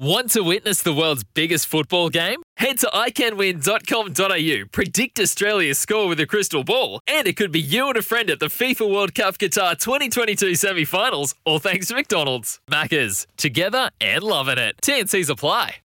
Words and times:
Want 0.00 0.30
to 0.30 0.42
witness 0.42 0.80
the 0.80 0.94
world's 0.94 1.24
biggest 1.24 1.66
football 1.66 2.08
game? 2.08 2.40
Head 2.56 2.78
to 2.78 2.86
iCanWin.com.au, 2.86 4.68
predict 4.70 5.18
Australia's 5.18 5.80
score 5.80 6.06
with 6.06 6.20
a 6.20 6.26
crystal 6.26 6.62
ball, 6.62 7.00
and 7.08 7.26
it 7.26 7.36
could 7.36 7.50
be 7.50 7.58
you 7.60 7.88
and 7.88 7.96
a 7.96 8.02
friend 8.02 8.30
at 8.30 8.38
the 8.38 8.46
FIFA 8.46 8.94
World 8.94 9.12
Cup 9.12 9.38
Qatar 9.38 9.76
2022 9.76 10.54
semi 10.54 10.84
finals, 10.84 11.34
all 11.44 11.58
thanks 11.58 11.88
to 11.88 11.96
McDonald's. 11.96 12.60
Maccas, 12.70 13.26
together 13.36 13.90
and 14.00 14.22
loving 14.22 14.56
it. 14.56 14.76
TNC's 14.82 15.30
apply. 15.30 15.78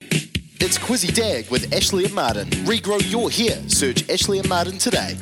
It's 0.00 0.76
Quizzy 0.76 1.14
Dag 1.14 1.48
with 1.48 1.72
Ashley 1.72 2.06
and 2.06 2.14
Martin. 2.14 2.50
Regrow 2.66 3.00
your 3.08 3.30
hair. 3.30 3.62
Search 3.68 4.10
Ashley 4.10 4.40
and 4.40 4.48
Martin 4.48 4.76
today. 4.78 5.16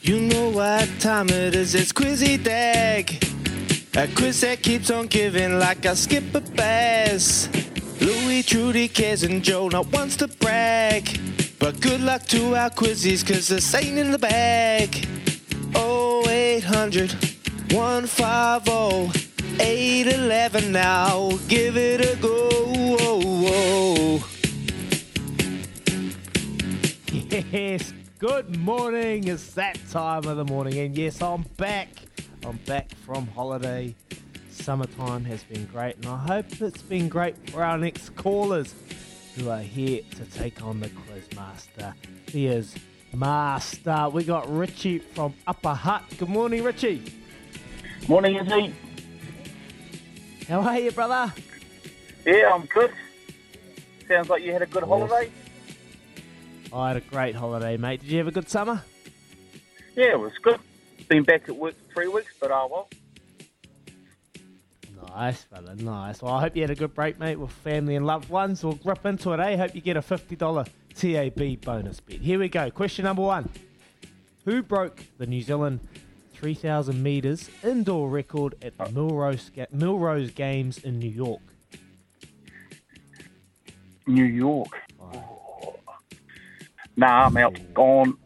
You 0.00 0.20
know 0.22 0.48
what 0.48 0.88
time 1.00 1.28
it 1.28 1.54
is, 1.54 1.74
it's 1.74 1.92
Quizzy 1.92 2.42
Dag. 2.42 3.39
A 3.96 4.06
quiz 4.14 4.40
that 4.42 4.62
keeps 4.62 4.88
on 4.88 5.08
giving 5.08 5.58
like 5.58 5.84
a 5.84 5.96
skipper 5.96 6.40
bass. 6.40 7.48
Louis, 8.00 8.44
Trudy, 8.44 8.88
Kez, 8.88 9.28
and 9.28 9.42
Joe 9.42 9.68
not 9.68 9.92
wants 9.92 10.14
to 10.16 10.28
brag. 10.28 11.18
But 11.58 11.80
good 11.80 12.00
luck 12.00 12.22
to 12.26 12.54
our 12.54 12.70
quizzies, 12.70 13.26
cause 13.26 13.48
this 13.48 13.74
ain't 13.74 13.98
in 13.98 14.12
the 14.12 14.18
bag. 14.18 15.08
0800 15.74 17.12
150 17.72 19.60
811 19.60 20.72
now. 20.72 21.30
Give 21.48 21.76
it 21.76 22.00
a 22.00 22.16
go. 22.20 22.48
Yes, 27.52 27.92
good 28.20 28.56
morning. 28.56 29.26
It's 29.26 29.54
that 29.54 29.76
time 29.90 30.24
of 30.26 30.36
the 30.36 30.44
morning, 30.44 30.78
and 30.78 30.96
yes, 30.96 31.20
I'm 31.20 31.42
back. 31.56 31.88
I'm 32.44 32.56
back 32.66 32.94
from 32.94 33.26
holiday. 33.28 33.94
Summertime 34.50 35.24
has 35.26 35.42
been 35.44 35.66
great, 35.66 35.96
and 35.96 36.06
I 36.06 36.16
hope 36.16 36.60
it's 36.60 36.82
been 36.82 37.08
great 37.08 37.36
for 37.50 37.62
our 37.62 37.76
next 37.76 38.16
callers 38.16 38.74
who 39.36 39.50
are 39.50 39.60
here 39.60 40.00
to 40.16 40.24
take 40.26 40.62
on 40.62 40.80
the 40.80 40.88
quiz 40.88 41.24
master. 41.36 41.94
is 42.32 42.74
Master. 43.12 44.08
We 44.10 44.24
got 44.24 44.50
Richie 44.50 44.98
from 44.98 45.34
Upper 45.46 45.74
Hutt. 45.74 46.04
Good 46.18 46.28
morning, 46.28 46.62
Richie. 46.64 47.02
Morning, 48.08 48.36
Izzy. 48.36 48.74
How 50.48 50.60
are 50.60 50.78
you, 50.78 50.90
brother? 50.92 51.32
Yeah, 52.24 52.52
I'm 52.54 52.66
good. 52.66 52.92
Sounds 54.08 54.28
like 54.28 54.42
you 54.42 54.52
had 54.52 54.62
a 54.62 54.66
good 54.66 54.82
holiday. 54.82 55.30
I 56.72 56.88
had 56.88 56.96
a 56.96 57.00
great 57.00 57.34
holiday, 57.34 57.76
mate. 57.76 58.00
Did 58.00 58.10
you 58.10 58.18
have 58.18 58.28
a 58.28 58.32
good 58.32 58.48
summer? 58.48 58.82
Yeah, 59.94 60.12
it 60.12 60.20
was 60.20 60.32
good. 60.42 60.58
Been 61.10 61.24
back 61.24 61.48
at 61.48 61.56
work 61.56 61.74
for 61.76 61.92
three 61.92 62.06
weeks, 62.06 62.32
but 62.40 62.52
oh 62.52 62.68
well. 62.70 62.88
Nice, 65.08 65.42
fella, 65.42 65.74
nice. 65.74 66.22
Well, 66.22 66.32
I 66.32 66.40
hope 66.40 66.54
you 66.54 66.62
had 66.62 66.70
a 66.70 66.76
good 66.76 66.94
break, 66.94 67.18
mate, 67.18 67.34
with 67.34 67.50
family 67.50 67.96
and 67.96 68.06
loved 68.06 68.30
ones. 68.30 68.62
We'll 68.62 68.74
grip 68.74 69.04
into 69.04 69.32
it, 69.32 69.40
eh? 69.40 69.56
Hope 69.56 69.74
you 69.74 69.80
get 69.80 69.96
a 69.96 70.02
$50 70.02 70.68
TAB 70.94 71.60
bonus 71.62 71.98
bet. 71.98 72.20
Here 72.20 72.38
we 72.38 72.48
go. 72.48 72.70
Question 72.70 73.06
number 73.06 73.22
one 73.22 73.48
Who 74.44 74.62
broke 74.62 75.02
the 75.18 75.26
New 75.26 75.42
Zealand 75.42 75.80
3,000 76.34 77.02
metres 77.02 77.50
indoor 77.64 78.08
record 78.08 78.54
at 78.62 78.78
the 78.78 78.84
Milrose, 78.84 79.50
Milrose 79.74 80.32
Games 80.32 80.78
in 80.78 81.00
New 81.00 81.10
York? 81.10 81.42
New 84.06 84.26
York. 84.26 84.80
Nah, 86.96 87.26
I'm 87.26 87.36
out. 87.36 87.58
Gone. 87.74 88.16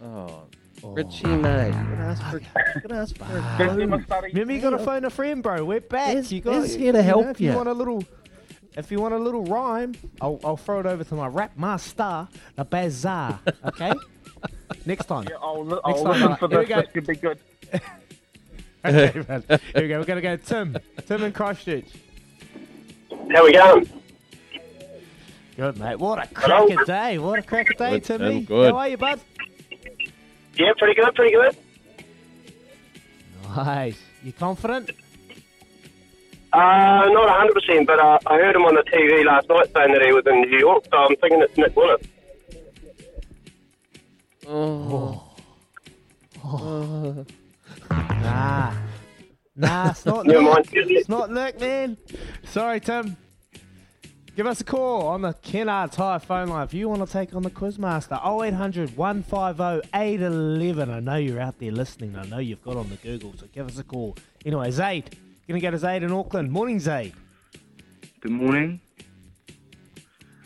Oh, 0.00 0.44
Richie, 0.84 1.26
mate. 1.26 1.72
Good 1.72 2.00
ask 2.00 2.22
for, 2.24 2.40
oh, 2.40 2.80
good 2.80 2.92
ask 2.92 3.16
for 3.16 3.24
a 3.24 3.42
phone. 3.58 3.76
Remember, 3.76 4.52
you 4.52 4.60
got 4.60 4.70
to 4.70 4.78
phone 4.78 5.04
a 5.04 5.10
friend, 5.10 5.42
bro. 5.42 5.64
We're 5.64 5.80
back. 5.80 6.14
Yes, 6.14 6.32
you 6.32 6.40
got, 6.40 6.54
yes, 6.62 6.74
here 6.74 6.92
to 6.92 7.02
help 7.02 7.18
you 7.18 7.22
know, 7.22 7.24
help 7.24 7.36
if 7.36 7.40
you. 7.40 7.50
ya. 7.50 7.56
want 7.56 7.68
a 7.68 7.72
little, 7.72 8.04
if 8.76 8.90
you 8.90 9.00
want 9.00 9.14
a 9.14 9.18
little 9.18 9.44
rhyme, 9.44 9.94
I'll, 10.20 10.40
I'll 10.44 10.56
throw 10.56 10.80
it 10.80 10.86
over 10.86 11.04
to 11.04 11.14
my 11.14 11.28
rap 11.28 11.56
master, 11.56 12.26
the 12.56 12.64
bazaar. 12.64 13.38
Okay. 13.64 13.92
Next 14.86 15.06
time. 15.06 15.26
Yeah, 15.30 15.36
I'll, 15.40 15.64
li- 15.64 15.78
I'll 15.84 16.02
time, 16.02 16.20
listen 16.20 16.36
for 16.36 16.48
here 16.48 16.58
we 16.58 16.64
this. 16.64 16.74
go. 16.74 16.80
This 16.80 16.90
could 16.92 17.06
be 17.06 17.16
good. 17.16 17.38
Okay, 18.84 19.24
man. 19.28 19.44
Here 19.48 19.60
we 19.82 19.86
go. 19.86 20.00
We're 20.00 20.04
gonna 20.04 20.20
go 20.20 20.34
Tim. 20.36 20.76
Tim 21.06 21.22
in 21.22 21.32
Christchurch. 21.32 21.84
How 23.30 23.44
we 23.44 23.52
going? 23.52 23.88
Good 25.56 25.78
mate. 25.78 26.00
What 26.00 26.18
a 26.18 26.26
cracker 26.34 26.84
day. 26.84 27.18
What 27.18 27.38
a 27.38 27.42
cracker 27.42 27.74
day, 27.74 27.90
Good, 28.00 28.04
Timmy. 28.04 28.34
Tim, 28.38 28.44
good. 28.44 28.72
How 28.72 28.78
are 28.78 28.88
you, 28.88 28.96
bud? 28.96 29.20
Yeah, 30.56 30.72
pretty 30.78 30.94
good, 31.00 31.14
pretty 31.14 31.32
good. 31.34 31.56
Nice. 33.56 33.98
You 34.22 34.32
confident? 34.32 34.90
Uh, 36.52 37.08
not 37.10 37.50
100%, 37.50 37.86
but 37.86 37.98
uh, 37.98 38.18
I 38.26 38.36
heard 38.36 38.54
him 38.56 38.62
on 38.62 38.74
the 38.74 38.82
TV 38.82 39.24
last 39.24 39.48
night 39.48 39.70
saying 39.74 39.92
that 39.94 40.02
he 40.04 40.12
was 40.12 40.24
in 40.26 40.42
New 40.42 40.58
York, 40.58 40.84
so 40.90 40.96
I'm 40.98 41.16
thinking 41.16 41.40
it's 41.42 41.56
Nick 41.56 41.74
Willis. 41.76 42.02
Oh. 44.46 45.22
Nah. 47.90 48.74
Nah, 49.56 49.90
it's 49.90 50.04
not 50.06 50.26
Never 50.26 50.42
Nick. 50.42 50.52
mind. 50.52 50.68
It's 50.72 51.08
not 51.08 51.30
Nick, 51.30 51.60
man. 51.60 51.96
Sorry, 52.44 52.80
Tim. 52.80 53.16
Give 54.34 54.46
us 54.46 54.62
a 54.62 54.64
call 54.64 55.08
on 55.08 55.20
the 55.20 55.34
Kennards 55.34 55.94
Hire 55.94 56.18
phone 56.18 56.48
line 56.48 56.64
if 56.64 56.72
you 56.72 56.88
want 56.88 57.06
to 57.06 57.12
take 57.12 57.34
on 57.34 57.42
the 57.42 57.50
Quizmaster. 57.50 58.18
0800 58.24 58.96
150 58.96 59.90
811. 59.94 60.90
I 60.90 61.00
know 61.00 61.16
you're 61.16 61.38
out 61.38 61.58
there 61.58 61.70
listening. 61.70 62.16
I 62.16 62.24
know 62.24 62.38
you've 62.38 62.62
got 62.62 62.78
on 62.78 62.88
the 62.88 62.96
Google, 62.96 63.34
so 63.36 63.46
give 63.52 63.68
us 63.68 63.78
a 63.78 63.84
call. 63.84 64.16
Anyway, 64.46 64.70
Zaid. 64.70 65.18
Gonna 65.46 65.60
go 65.60 65.70
to 65.70 65.76
Zaid 65.76 66.02
in 66.02 66.12
Auckland. 66.12 66.50
Morning, 66.50 66.80
Zaid. 66.80 67.12
Good 68.20 68.32
morning. 68.32 68.80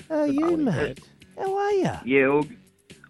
How 0.09 0.17
are 0.17 0.27
you, 0.27 0.57
mate? 0.57 0.99
How 1.39 1.57
are 1.57 1.73
you? 1.73 1.93
Yeah, 2.05 2.27
all, 2.27 2.47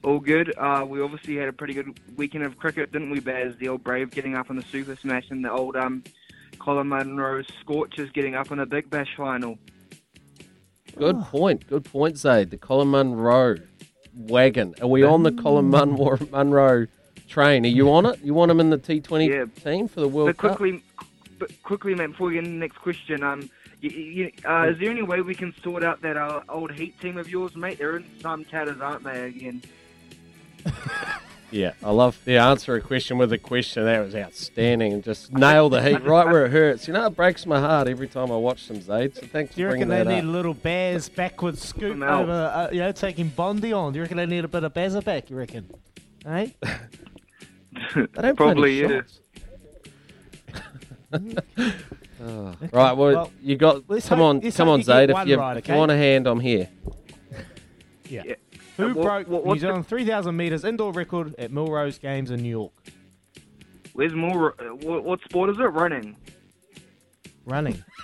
all 0.02 0.20
good. 0.20 0.52
Uh, 0.58 0.84
we 0.86 1.00
obviously 1.00 1.36
had 1.36 1.48
a 1.48 1.54
pretty 1.54 1.72
good 1.72 1.98
weekend 2.16 2.44
of 2.44 2.58
cricket, 2.58 2.92
didn't 2.92 3.08
we, 3.08 3.20
Baz? 3.20 3.54
The 3.58 3.68
old 3.68 3.82
Brave 3.82 4.10
getting 4.10 4.34
up 4.34 4.50
on 4.50 4.56
the 4.56 4.64
Super 4.64 4.94
Smash 4.94 5.30
and 5.30 5.42
the 5.42 5.50
old 5.50 5.74
um, 5.74 6.04
Colin 6.58 6.88
Munro 6.88 7.42
Scorchers 7.62 8.10
getting 8.10 8.34
up 8.34 8.52
on 8.52 8.58
the 8.58 8.66
Big 8.66 8.90
Bash 8.90 9.08
final. 9.16 9.56
Good 10.96 11.20
point. 11.22 11.66
Good 11.66 11.84
point, 11.84 12.16
Zaid. 12.18 12.50
The 12.50 12.56
Colin 12.56 12.88
Munro 12.88 13.56
wagon. 14.14 14.74
Are 14.80 14.86
we 14.88 15.02
on 15.02 15.22
the 15.22 15.32
Colin 15.32 15.66
Munro, 15.70 16.18
Munro 16.32 16.86
train? 17.28 17.64
Are 17.64 17.68
you 17.68 17.92
on 17.92 18.06
it? 18.06 18.18
You 18.22 18.32
want 18.34 18.50
him 18.50 18.60
in 18.60 18.70
the 18.70 18.78
T20 18.78 19.28
Yeah. 19.28 19.44
team 19.62 19.88
for 19.88 20.00
the 20.00 20.08
World 20.08 20.28
but 20.28 20.38
Cup? 20.38 20.56
quickly, 20.56 20.82
but 21.38 21.50
quickly, 21.62 21.94
mate, 21.94 22.08
before 22.08 22.28
we 22.28 22.34
get 22.34 22.38
into 22.44 22.50
the 22.52 22.56
next 22.56 22.78
question, 22.78 23.22
um, 23.22 23.50
you, 23.82 23.90
you, 23.90 24.32
uh, 24.48 24.68
is 24.70 24.78
there 24.78 24.90
any 24.90 25.02
way 25.02 25.20
we 25.20 25.34
can 25.34 25.54
sort 25.62 25.84
out 25.84 26.00
that 26.00 26.16
uh, 26.16 26.40
old 26.48 26.72
Heat 26.72 26.98
team 27.00 27.18
of 27.18 27.28
yours, 27.28 27.54
mate? 27.56 27.76
They're 27.78 27.98
in 27.98 28.06
some 28.20 28.44
tatters, 28.46 28.80
aren't 28.80 29.04
they, 29.04 29.24
again? 29.24 29.62
Yeah, 31.52 31.72
I 31.82 31.90
love 31.92 32.18
the 32.24 32.36
answer 32.38 32.74
a 32.74 32.80
question 32.80 33.18
with 33.18 33.32
a 33.32 33.38
question. 33.38 33.84
That 33.84 34.04
was 34.04 34.14
outstanding 34.16 34.92
and 34.92 35.04
just 35.04 35.32
nail 35.32 35.68
the 35.68 35.80
heat 35.80 36.02
right 36.04 36.26
where 36.26 36.44
it 36.46 36.50
hurts. 36.50 36.88
You 36.88 36.94
know, 36.94 37.06
it 37.06 37.10
breaks 37.16 37.46
my 37.46 37.60
heart 37.60 37.86
every 37.86 38.08
time 38.08 38.32
I 38.32 38.36
watch 38.36 38.66
them, 38.66 38.80
Zaid. 38.82 39.14
So 39.14 39.26
thanks 39.26 39.54
Do 39.54 39.60
you 39.62 39.68
for 39.68 39.72
reckon 39.74 39.88
they 39.88 40.02
need 40.04 40.18
up. 40.18 40.24
a 40.24 40.26
little 40.26 40.54
Bears 40.54 41.08
backwards 41.08 41.62
scoop 41.62 41.92
Come 41.92 42.02
out. 42.02 42.22
over, 42.24 42.32
uh, 42.32 42.68
you 42.72 42.80
know, 42.80 42.90
taking 42.90 43.28
Bondi 43.28 43.72
on? 43.72 43.92
Do 43.92 43.98
you 43.98 44.02
reckon 44.02 44.16
they 44.16 44.26
need 44.26 44.44
a 44.44 44.48
bit 44.48 44.64
of 44.64 44.74
Bazza 44.74 45.04
back, 45.04 45.30
you 45.30 45.36
reckon? 45.36 45.70
Eh? 46.26 46.48
They 47.94 48.06
don't 48.22 48.36
Probably, 48.36 48.82
play 48.86 49.02
yeah. 51.12 51.20
Oh, 52.22 52.54
Right, 52.72 52.92
well, 52.92 52.96
Well, 52.96 53.32
you 53.42 53.56
got. 53.56 53.82
let's 53.88 54.08
Come 54.08 54.18
hope- 54.18 54.42
on, 54.42 54.50
come 54.50 54.68
on, 54.68 54.78
you 54.80 54.84
get 54.84 54.92
Zaid. 54.92 55.10
If 55.10 55.28
you, 55.28 55.36
right, 55.36 55.56
if 55.58 55.68
you 55.68 55.74
okay? 55.74 55.78
want 55.78 55.90
a 55.92 55.96
hand, 55.96 56.26
I'm 56.26 56.40
here. 56.40 56.68
Yeah. 58.08 58.22
Yeah. 58.24 58.34
Who 58.76 58.84
Uh, 58.84 58.86
what- 58.88 58.94
broke 58.94 59.28
what- 59.28 59.42
New 59.44 59.48
what's 59.48 59.60
the- 59.60 59.66
Zealand 59.68 59.86
3,000 59.86 60.36
metres 60.36 60.64
indoor 60.64 60.92
record 60.92 61.34
at 61.38 61.50
Milrose 61.50 62.00
Games 62.00 62.30
in 62.30 62.42
New 62.42 62.48
York? 62.50 62.72
Where's 63.94 64.14
more? 64.14 64.54
Uh, 64.60 64.74
what, 64.76 65.04
what 65.04 65.20
sport 65.22 65.50
is 65.50 65.56
it? 65.58 65.62
Running. 65.62 66.16
Running. 67.46 67.82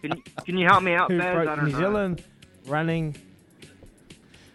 Can 0.00 0.16
you, 0.16 0.22
can 0.46 0.56
you 0.56 0.66
help 0.66 0.82
me 0.82 0.94
out, 0.94 1.10
Who 1.10 1.18
Baz? 1.18 1.26
I 1.26 1.34
broke 1.44 1.56
don't 1.56 1.64
New 1.66 1.72
know. 1.72 1.78
Zealand 1.78 2.24
running? 2.66 3.14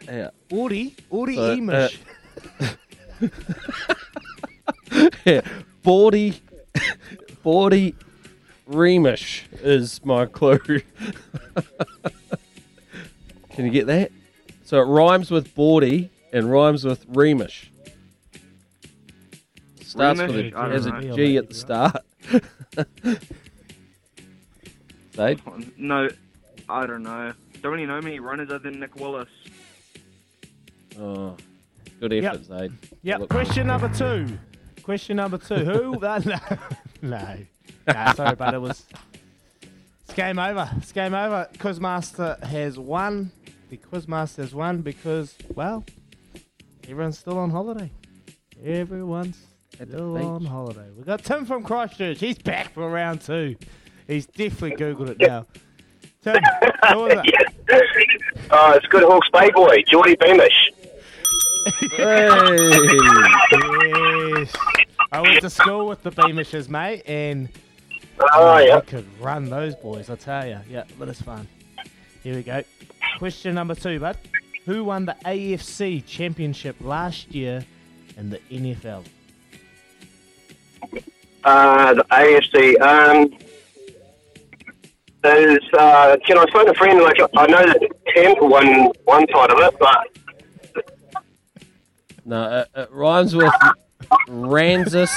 Yeah. 0.08 0.30
Audi? 0.52 0.96
Audi 1.12 1.38
uh, 1.38 1.56
Emish. 1.56 1.98
yeah. 5.26 5.42
Bordy, 5.84 6.40
Bordy 7.46 7.94
Reamish 8.68 9.44
is 9.62 10.04
my 10.04 10.26
clue. 10.26 10.58
Can 13.52 13.66
you 13.66 13.70
get 13.70 13.86
that? 13.86 14.12
So 14.70 14.80
it 14.80 14.84
rhymes 14.84 15.32
with 15.32 15.56
Bordy 15.56 16.10
and 16.32 16.52
rhymes 16.52 16.86
with 16.86 17.04
Remish. 17.08 17.72
Starts 19.82 20.22
with 20.22 20.30
Reamish? 20.30 20.44
I 20.44 20.46
a, 20.46 20.52
don't 20.52 20.72
has 20.72 20.86
a 20.86 20.92
know. 20.92 21.16
G 21.16 21.38
at 21.38 21.50
the 21.50 21.56
start. 21.56 22.06
Zaid? 25.16 25.42
No, 25.76 26.08
I 26.70 26.86
don't 26.86 27.02
know. 27.02 27.34
Don't 27.64 27.72
really 27.72 27.88
know 27.88 28.00
many 28.00 28.20
runners 28.20 28.52
other 28.52 28.60
than 28.60 28.80
Nick 28.80 28.96
Willis. 28.98 29.28
Oh, 31.00 31.36
good 32.00 32.12
Yep. 32.12 32.24
effort, 32.36 32.46
Zaid. 32.46 32.72
Yep. 33.02 33.20
Look- 33.22 33.30
Question 33.32 33.66
number 33.66 33.90
two. 33.90 34.38
Question 34.84 35.18
number 35.18 35.40
two. 35.40 35.66
Who? 35.66 35.94
no. 36.00 36.20
no. 37.02 37.38
No, 37.88 38.14
sorry, 38.16 38.36
but 38.36 38.54
it 38.54 38.62
was. 38.62 38.86
It's 40.04 40.14
game 40.14 40.38
over. 40.38 40.70
It's 40.78 40.92
game 40.92 41.16
over. 41.16 41.50
Quizmaster 41.56 42.40
has 42.44 42.78
won. 42.78 43.32
The 43.70 43.78
Quizmaster 43.78 44.38
has 44.38 44.54
won 44.56 44.82
because, 44.82 45.36
well, 45.56 45.84
everyone's 46.88 47.20
still 47.20 47.38
on 47.38 47.52
holiday. 47.52 47.92
Everyone's 48.64 49.38
still 49.76 50.18
on 50.18 50.46
holiday. 50.46 50.88
We've 50.96 51.06
got 51.06 51.24
Tim 51.24 51.46
from 51.46 51.64
Christchurch. 51.64 52.20
He's 52.20 52.38
back 52.40 52.74
for 52.74 52.90
round 52.90 53.22
two. 53.22 53.56
He's 54.08 54.26
definitely 54.26 54.78
Googled 54.78 55.10
it 55.10 55.20
now. 55.20 55.46
Tim, 56.24 56.38
who 56.92 56.98
was 57.04 57.22
it? 57.24 57.36
Uh, 58.52 58.74
it's 58.76 58.88
good 58.88 59.04
Hawke's 59.04 59.30
Bay 59.32 59.52
boy, 59.52 59.84
Geordie 59.88 60.16
Beamish. 60.16 60.72
Yes. 61.98 62.10
I 65.12 65.22
went 65.22 65.42
to 65.42 65.50
school 65.50 65.88
with 65.88 66.04
the 66.04 66.12
Beamishes, 66.12 66.70
mate, 66.70 67.04
and 67.06 67.50
Oh, 68.34 68.48
I 68.48 68.64
yeah. 68.64 68.82
could 68.82 69.06
run 69.20 69.50
those 69.50 69.76
boys, 69.76 70.10
I 70.10 70.16
tell 70.16 70.46
you. 70.48 70.60
Yeah, 70.70 70.84
but 70.98 71.08
it's 71.08 71.22
fun. 71.22 71.48
Here 72.24 72.36
we 72.36 72.44
go. 72.44 72.64
Question 73.20 73.54
number 73.56 73.76
two, 73.76 74.00
bud. 74.00 74.18
Who 74.64 74.86
won 74.86 75.04
the 75.06 75.16
AFC 75.26 76.06
Championship 76.06 76.78
last 76.80 77.36
year 77.36 77.66
in 78.16 78.30
the 78.30 78.40
NFL? 78.50 79.04
Uh, 81.44 81.96
the 81.96 82.06
AFC. 82.12 82.80
Um, 82.80 83.38
is, 85.26 85.60
uh, 85.78 86.16
can 86.26 86.38
I 86.38 86.46
phone 86.54 86.70
a 86.70 86.74
friend? 86.76 87.02
Like, 87.02 87.20
I 87.36 87.46
know 87.48 87.66
that 87.66 87.90
Tampa 88.16 88.46
won 88.46 88.90
one 89.04 89.26
side 89.34 89.52
of 89.52 89.60
it, 89.60 89.76
but 89.78 90.08
No, 92.24 92.60
it, 92.60 92.70
it 92.74 92.90
rhymes 92.90 93.36
with 93.36 93.52
Ranzus 94.30 95.12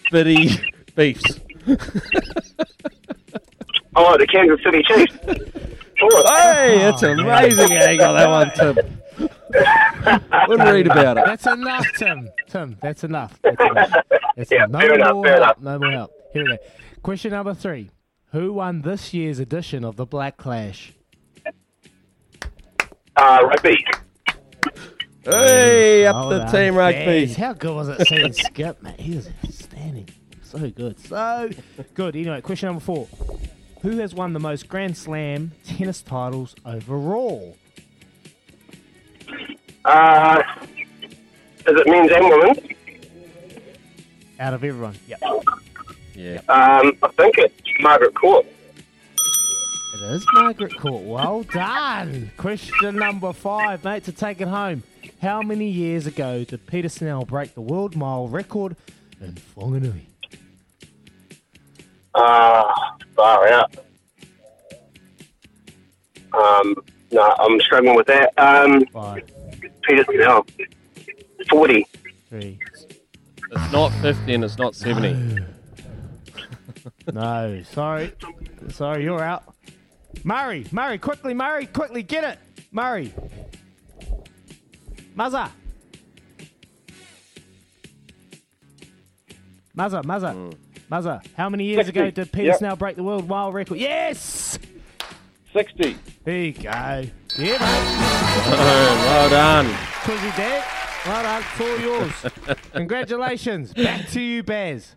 Bitty 0.10 0.72
Beefs. 0.96 1.38
oh, 3.96 4.16
the 4.18 4.26
Kansas 4.26 4.60
City 4.64 4.82
Chiefs. 4.82 5.62
Oh, 5.98 6.24
Hey, 6.36 6.90
it's 6.90 7.02
amazing 7.02 7.70
how 7.74 7.88
you 7.88 7.96
got 7.98 8.12
that 8.12 8.28
one, 8.28 8.50
Tim. 8.54 8.76
Wouldn't 10.46 10.68
read 10.70 10.86
about 10.88 11.16
it. 11.16 11.24
That's 11.24 11.46
enough, 11.46 11.86
Tim. 11.96 12.28
Tim, 12.48 12.76
that's 12.82 13.02
enough. 13.02 13.38
That's 13.40 13.58
enough. 13.58 14.04
That's 14.36 14.50
Yeah. 14.52 14.66
No 14.66 14.78
fair 14.80 14.94
enough, 14.94 15.14
more 15.14 15.24
fair 15.24 15.42
help. 15.42 15.56
enough. 15.58 15.62
No 15.62 15.78
more 15.78 15.90
help. 15.92 16.10
Here 16.34 16.42
we 16.44 16.50
go. 16.50 16.56
Question 17.02 17.30
number 17.30 17.54
three. 17.54 17.88
Who 18.32 18.52
won 18.52 18.82
this 18.82 19.14
year's 19.14 19.38
edition 19.38 19.84
of 19.84 19.96
the 19.96 20.04
Black 20.04 20.36
Clash? 20.36 20.92
Uh, 23.16 23.38
rugby. 23.44 23.82
Hey, 25.24 26.04
up 26.06 26.14
Well 26.14 26.28
the 26.28 26.38
done, 26.40 26.52
team 26.52 26.74
rugby. 26.74 27.24
Baz. 27.26 27.36
How 27.36 27.54
good 27.54 27.74
was 27.74 27.88
it 27.88 28.06
seeing 28.06 28.32
Skip, 28.34 28.82
mate? 28.82 29.00
He 29.00 29.16
was 29.16 29.30
outstanding. 29.42 30.10
So 30.42 30.70
good. 30.70 30.98
So 31.00 31.48
good. 31.94 32.14
Anyway, 32.16 32.42
question 32.42 32.66
number 32.66 32.80
four. 32.82 33.08
Who 33.82 33.98
has 33.98 34.14
won 34.14 34.32
the 34.32 34.40
most 34.40 34.68
Grand 34.68 34.96
Slam 34.96 35.52
tennis 35.64 36.02
titles 36.02 36.54
overall? 36.64 37.56
Uh, 39.84 40.42
is 41.66 41.80
it 41.80 41.86
men's 41.86 42.10
and 42.10 42.28
women's? 42.28 42.58
Out 44.40 44.54
of 44.54 44.64
everyone. 44.64 44.94
Yep. 45.06 45.20
Yeah. 46.14 46.40
Um, 46.48 46.96
I 47.02 47.08
think 47.16 47.38
it's 47.38 47.54
Margaret 47.80 48.14
Court. 48.14 48.46
It 49.94 50.02
is 50.12 50.26
Margaret 50.34 50.76
Court. 50.78 51.02
Well 51.04 51.42
done. 51.44 52.30
Question 52.36 52.96
number 52.96 53.32
five, 53.32 53.84
mate, 53.84 54.04
to 54.04 54.12
take 54.12 54.40
it 54.40 54.48
home. 54.48 54.82
How 55.22 55.40
many 55.42 55.68
years 55.68 56.06
ago 56.06 56.44
did 56.44 56.66
Peter 56.66 56.88
Snell 56.88 57.24
break 57.24 57.54
the 57.54 57.60
world 57.60 57.96
mile 57.96 58.28
record 58.28 58.76
in 59.20 59.32
Whanganui? 59.56 60.02
Uh, 62.16 62.72
far 63.14 63.46
out. 63.48 63.76
Um, 66.32 66.74
no, 67.12 67.22
I'm 67.38 67.60
struggling 67.60 67.94
with 67.94 68.06
that. 68.06 68.32
Um, 68.38 68.84
Five, 68.86 69.22
Peter 69.82 70.04
Snell. 70.04 70.46
40. 71.50 71.86
three. 72.28 72.58
It's 73.52 73.72
not 73.72 73.92
50 74.02 74.34
and 74.34 74.44
it's 74.44 74.58
not 74.58 74.74
70. 74.74 75.38
No, 77.12 77.62
sorry. 77.70 78.12
Sorry, 78.70 79.04
you're 79.04 79.22
out. 79.22 79.44
Murray, 80.24 80.66
Murray, 80.72 80.98
quickly, 80.98 81.34
Murray, 81.34 81.66
quickly, 81.66 82.02
get 82.02 82.24
it. 82.24 82.38
Murray. 82.72 83.12
Mazza, 85.16 85.50
Mazza, 89.76 90.02
Muzza. 90.02 90.54
Muzza, 90.90 91.24
how 91.36 91.48
many 91.48 91.64
years 91.64 91.88
ago 91.88 92.10
did 92.10 92.30
Peter 92.32 92.46
Yep. 92.48 92.56
Snell 92.58 92.76
break 92.76 92.96
the 92.96 93.02
world 93.02 93.28
mile 93.28 93.52
record? 93.52 93.78
Yes! 93.78 94.58
60. 95.52 95.96
There 96.24 96.38
you 96.38 96.52
go. 96.52 96.60
Yeah, 96.70 97.08
mate. 97.38 98.12
Oh, 98.48 99.02
well 99.06 99.30
done. 99.30 99.66
Quizzy 100.04 100.36
Dad. 100.36 100.64
Well 101.06 101.22
done. 101.22 101.42
It's 101.42 101.60
all 101.60 101.80
yours. 101.80 102.58
Congratulations. 102.74 103.72
Back 103.72 104.08
to 104.10 104.20
you, 104.20 104.42
Baz. 104.42 104.94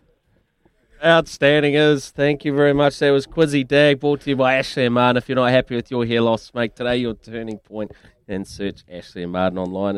Outstanding 1.02 1.74
is. 1.74 2.10
Thank 2.10 2.44
you 2.44 2.54
very 2.54 2.74
much. 2.74 2.98
That 2.98 3.10
was 3.10 3.26
Quizzy 3.26 3.66
Dag 3.66 3.98
brought 4.00 4.20
to 4.22 4.30
you 4.30 4.36
by 4.36 4.56
Ashley 4.56 4.84
and 4.84 4.94
Martin. 4.94 5.16
If 5.16 5.28
you're 5.28 5.36
not 5.36 5.50
happy 5.50 5.74
with 5.74 5.90
your 5.90 6.04
hair 6.04 6.20
loss, 6.20 6.52
make 6.54 6.74
today 6.74 6.98
your 6.98 7.14
turning 7.14 7.58
point 7.58 7.92
and 8.28 8.46
search 8.46 8.82
Ashley 8.92 9.22
and 9.22 9.32
Martin 9.32 9.58
online. 9.58 9.88